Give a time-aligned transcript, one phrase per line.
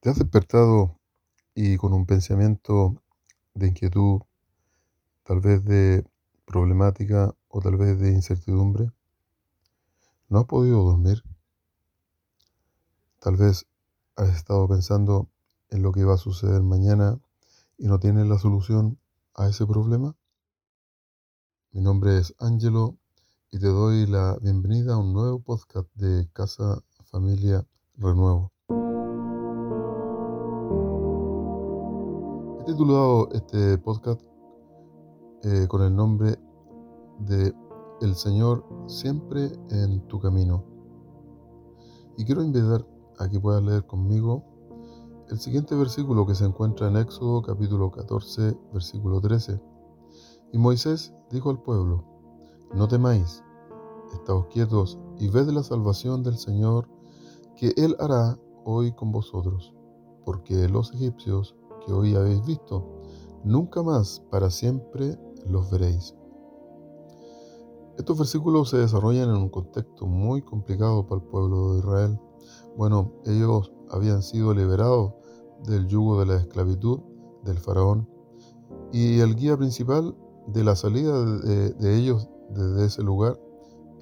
[0.00, 0.96] ¿Te has despertado
[1.56, 3.02] y con un pensamiento
[3.54, 4.20] de inquietud,
[5.24, 6.08] tal vez de
[6.44, 8.92] problemática o tal vez de incertidumbre?
[10.28, 11.24] ¿No has podido dormir?
[13.18, 13.66] Tal vez
[14.14, 15.28] has estado pensando
[15.68, 17.18] en lo que va a suceder mañana
[17.76, 19.00] y no tienes la solución
[19.34, 20.14] a ese problema.
[21.72, 22.96] Mi nombre es Angelo
[23.50, 28.52] y te doy la bienvenida a un nuevo podcast de Casa Familia Renuevo.
[32.68, 34.20] Titulado este podcast
[35.42, 36.38] eh, con el nombre
[37.20, 37.54] de
[38.02, 40.62] El Señor siempre en tu camino.
[42.18, 42.86] Y quiero invitar
[43.18, 44.44] a que puedas leer conmigo
[45.30, 49.58] el siguiente versículo que se encuentra en Éxodo capítulo 14, versículo 13.
[50.52, 52.04] Y Moisés dijo al pueblo,
[52.74, 53.42] no temáis,
[54.12, 56.86] estaos quietos y ved la salvación del Señor
[57.56, 59.72] que Él hará hoy con vosotros,
[60.26, 61.56] porque los egipcios
[61.88, 62.84] que hoy habéis visto,
[63.44, 66.14] nunca más para siempre los veréis.
[67.96, 72.20] Estos versículos se desarrollan en un contexto muy complicado para el pueblo de Israel.
[72.76, 75.14] Bueno, ellos habían sido liberados
[75.64, 77.00] del yugo de la esclavitud
[77.42, 78.08] del faraón
[78.92, 80.14] y el guía principal
[80.46, 83.40] de la salida de, ellos desde ese lugar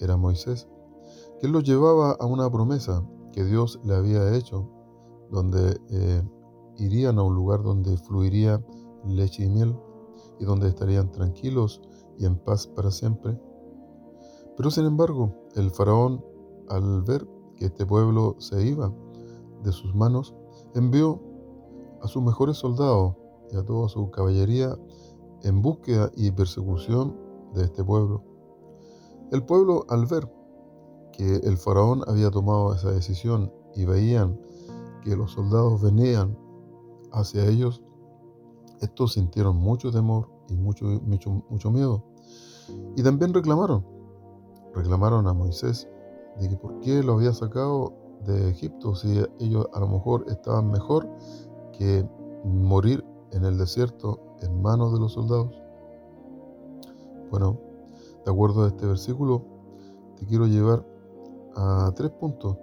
[0.00, 0.68] era Moisés,
[1.40, 4.68] que los llevaba a una promesa que Dios le había hecho,
[5.30, 6.22] donde eh,
[6.78, 8.64] irían a un lugar donde fluiría
[9.04, 9.76] leche y miel
[10.38, 11.80] y donde estarían tranquilos
[12.18, 13.38] y en paz para siempre.
[14.56, 16.24] Pero sin embargo, el faraón,
[16.68, 18.92] al ver que este pueblo se iba
[19.62, 20.34] de sus manos,
[20.74, 21.20] envió
[22.02, 23.14] a sus mejores soldados
[23.50, 24.76] y a toda su caballería
[25.42, 27.16] en búsqueda y persecución
[27.54, 28.24] de este pueblo.
[29.30, 30.30] El pueblo, al ver
[31.12, 34.40] que el faraón había tomado esa decisión y veían
[35.02, 36.36] que los soldados venían
[37.16, 37.82] hacia ellos,
[38.80, 42.04] estos sintieron mucho temor y mucho, mucho, mucho miedo.
[42.94, 43.84] Y también reclamaron,
[44.74, 45.88] reclamaron a Moisés
[46.38, 47.94] de que por qué lo había sacado
[48.26, 51.08] de Egipto si ellos a lo mejor estaban mejor
[51.72, 52.06] que
[52.44, 55.54] morir en el desierto en manos de los soldados.
[57.30, 57.58] Bueno,
[58.24, 59.42] de acuerdo a este versículo,
[60.16, 60.86] te quiero llevar
[61.54, 62.58] a tres puntos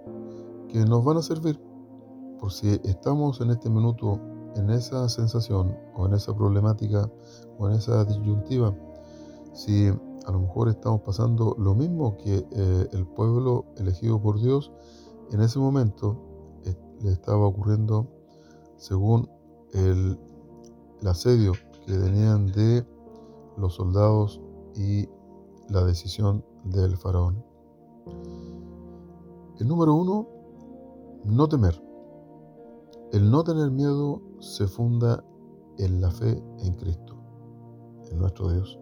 [0.68, 1.60] que nos van a servir
[2.38, 4.20] por si estamos en este minuto
[4.56, 7.10] en esa sensación o en esa problemática
[7.58, 8.74] o en esa disyuntiva,
[9.52, 14.72] si a lo mejor estamos pasando lo mismo que eh, el pueblo elegido por Dios,
[15.30, 16.16] en ese momento
[16.64, 18.08] eh, le estaba ocurriendo
[18.76, 19.28] según
[19.72, 20.18] el,
[21.00, 21.52] el asedio
[21.86, 22.86] que tenían de
[23.56, 24.40] los soldados
[24.74, 25.08] y
[25.68, 27.44] la decisión del faraón.
[29.58, 30.28] El número uno,
[31.24, 31.80] no temer.
[33.14, 35.24] El no tener miedo se funda
[35.78, 37.14] en la fe en Cristo,
[38.10, 38.76] en nuestro Dios,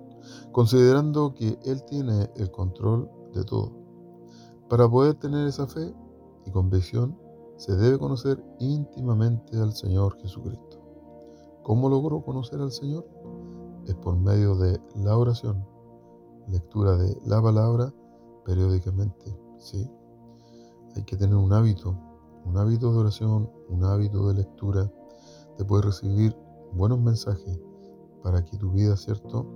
[0.53, 3.71] considerando que Él tiene el control de todo.
[4.71, 5.95] Para poder tener esa fe
[6.47, 7.15] y convicción,
[7.59, 10.81] se debe conocer íntimamente al Señor Jesucristo.
[11.63, 13.07] ¿Cómo logró conocer al Señor?
[13.85, 15.63] Es por medio de la oración,
[16.49, 17.93] lectura de la palabra
[18.47, 19.91] periódicamente, ¿sí?
[20.97, 21.95] Hay que tener un hábito
[22.45, 24.93] un hábito de oración, un hábito de lectura,
[25.57, 26.37] te puede recibir
[26.73, 27.61] buenos mensajes
[28.23, 29.47] para que tu vida, ¿cierto?,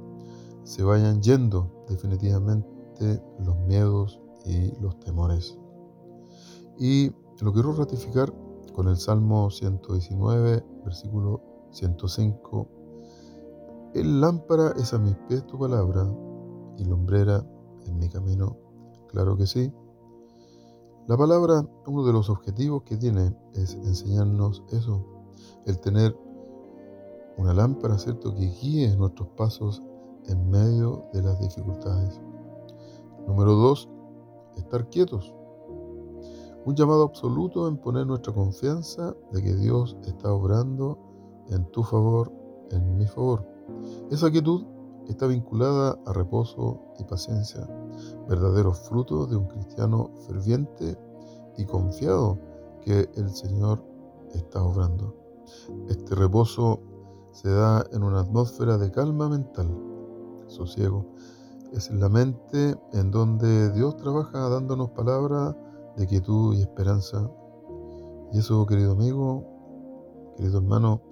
[0.65, 5.57] se vayan yendo definitivamente los miedos y los temores.
[6.79, 8.33] Y lo quiero ratificar
[8.75, 12.69] con el Salmo 119, versículo 105.
[13.95, 16.07] El lámpara es a mis pies tu palabra
[16.77, 17.47] y lumbrera
[17.87, 18.57] en mi camino.
[19.09, 19.73] Claro que sí.
[21.09, 25.05] La palabra, uno de los objetivos que tiene es enseñarnos eso,
[25.65, 26.19] el tener
[27.37, 29.81] una lámpara, ¿cierto?, que guíe nuestros pasos
[30.27, 32.21] en medio de las dificultades.
[33.29, 33.89] Número dos,
[34.57, 35.33] estar quietos.
[36.65, 40.99] Un llamado absoluto en poner nuestra confianza de que Dios está obrando
[41.51, 42.33] en tu favor,
[42.73, 43.47] en mi favor.
[44.11, 44.65] Esa quietud
[45.09, 47.65] está vinculada a reposo y paciencia,
[48.29, 50.99] verdaderos frutos de un cristiano ferviente
[51.57, 52.39] y confiado
[52.83, 53.83] que el Señor
[54.35, 55.15] está obrando.
[55.89, 56.81] Este reposo
[57.33, 59.69] se da en una atmósfera de calma mental,
[60.47, 61.07] sosiego.
[61.73, 65.55] Es la mente en donde Dios trabaja dándonos palabras
[65.97, 67.31] de quietud y esperanza.
[68.33, 69.45] Y eso, querido amigo,
[70.37, 71.03] querido hermano,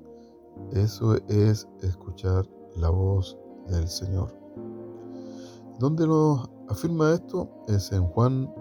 [0.73, 3.37] eso es escuchar la voz
[3.69, 4.33] del Señor.
[5.79, 7.49] ¿Dónde nos afirma esto?
[7.69, 8.53] Es en Juan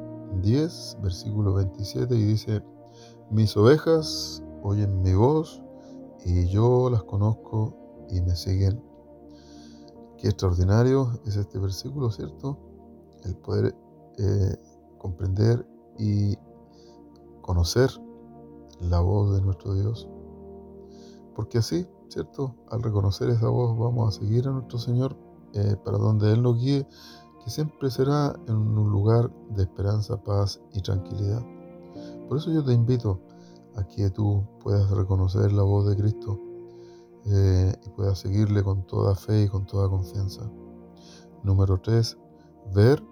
[0.41, 2.63] 10, versículo 27, y dice,
[3.29, 5.61] mis ovejas oyen mi voz
[6.25, 7.75] y yo las conozco
[8.09, 8.81] y me siguen.
[10.17, 12.57] Qué extraordinario es este versículo, ¿cierto?
[13.23, 13.75] El poder
[14.17, 14.57] eh,
[14.97, 16.35] comprender y
[17.41, 17.89] conocer
[18.79, 20.07] la voz de nuestro Dios.
[21.35, 22.55] Porque así, ¿cierto?
[22.69, 25.17] Al reconocer esa voz vamos a seguir a nuestro Señor
[25.53, 26.87] eh, para donde Él nos guíe,
[27.43, 31.43] que siempre será en un lugar de esperanza, paz y tranquilidad.
[32.27, 33.19] Por eso yo te invito
[33.75, 36.39] a que tú puedas reconocer la voz de Cristo
[37.25, 40.49] eh, y puedas seguirle con toda fe y con toda confianza.
[41.43, 42.17] Número 3.
[42.73, 43.03] Ver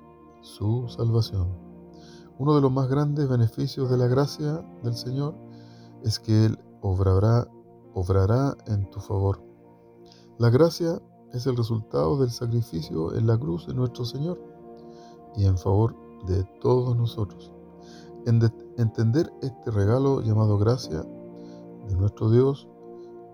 [0.41, 1.49] su salvación.
[2.37, 5.35] Uno de los más grandes beneficios de la gracia del Señor
[6.03, 7.47] es que Él obrará,
[7.93, 9.43] obrará en tu favor.
[10.39, 11.01] La gracia
[11.33, 14.39] es el resultado del sacrificio en la cruz de nuestro Señor
[15.35, 15.95] y en favor
[16.27, 17.51] de todos nosotros.
[18.25, 18.39] En
[18.77, 21.03] entender este regalo llamado gracia
[21.87, 22.67] de nuestro Dios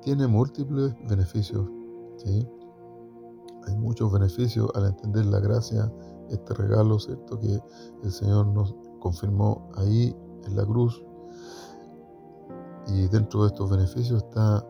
[0.02, 1.68] tiene múltiples beneficios.
[2.18, 2.48] ¿sí?
[3.68, 5.92] Hay muchos beneficios al entender la gracia,
[6.30, 7.38] este regalo, ¿cierto?
[7.40, 7.60] Que
[8.04, 10.16] el Señor nos confirmó ahí
[10.46, 11.04] en la cruz.
[12.88, 14.66] Y dentro de estos beneficios está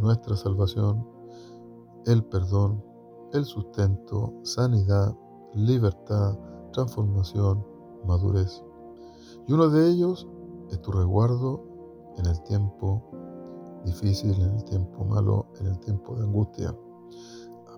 [0.00, 1.04] nuestra salvación,
[2.06, 2.82] el perdón,
[3.32, 5.16] el sustento, sanidad,
[5.54, 6.38] libertad,
[6.72, 7.64] transformación,
[8.06, 8.62] madurez.
[9.46, 10.28] Y uno de ellos
[10.70, 11.64] es tu resguardo
[12.16, 13.02] en el tiempo
[13.84, 16.76] difícil, en el tiempo malo, en el tiempo de angustia.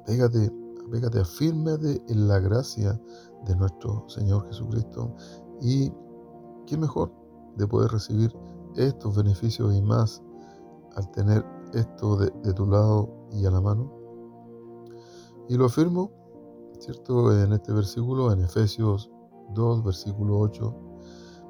[0.00, 0.50] Apégate,
[0.86, 3.00] apégate, afírmate en la gracia
[3.46, 5.14] de nuestro Señor Jesucristo.
[5.60, 5.92] Y
[6.66, 7.12] qué mejor
[7.56, 8.34] de poder recibir
[8.76, 10.22] estos beneficios y más
[10.96, 14.01] al tener esto de, de tu lado y a la mano.
[15.49, 16.11] Y lo afirmo,
[16.79, 17.37] ¿cierto?
[17.37, 19.11] En este versículo, en Efesios
[19.55, 20.93] 2, versículo 8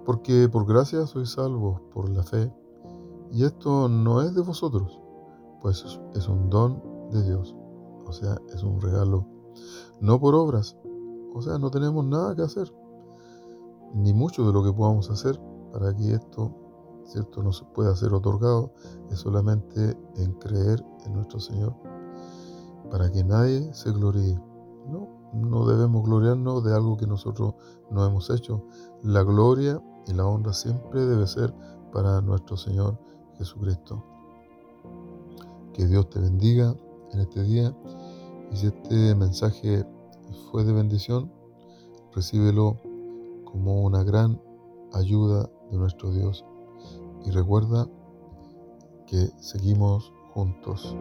[0.05, 2.53] porque por gracia sois salvos por la fe,
[3.31, 5.01] y esto no es de vosotros,
[5.61, 5.85] pues
[6.15, 7.55] es un don de Dios,
[8.05, 9.27] o sea, es un regalo,
[10.01, 10.77] no por obras,
[11.35, 12.73] o sea, no tenemos nada que hacer,
[13.95, 15.41] ni mucho de lo que podamos hacer
[15.73, 16.53] para que esto,
[17.05, 18.73] cierto, no se pueda ser otorgado,
[19.11, 21.75] es solamente en creer en nuestro Señor,
[22.93, 24.39] para que nadie se gloríe.
[24.87, 27.55] No, no debemos gloriarnos de algo que nosotros
[27.91, 28.67] no hemos hecho.
[29.03, 31.55] La gloria y la honra siempre debe ser
[31.91, 32.99] para nuestro Señor
[33.39, 34.05] Jesucristo.
[35.73, 36.77] Que Dios te bendiga
[37.13, 37.75] en este día
[38.51, 39.87] y si este mensaje
[40.51, 41.33] fue de bendición,
[42.15, 42.79] recíbelo
[43.47, 44.39] como una gran
[44.93, 46.45] ayuda de nuestro Dios.
[47.25, 47.89] Y recuerda
[49.07, 50.95] que seguimos juntos.